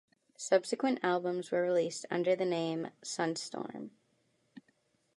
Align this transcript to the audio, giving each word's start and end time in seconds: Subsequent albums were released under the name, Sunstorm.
Subsequent 0.39 0.99
albums 1.03 1.51
were 1.51 1.61
released 1.61 2.07
under 2.09 2.35
the 2.35 2.43
name, 2.43 2.87
Sunstorm. 3.03 3.91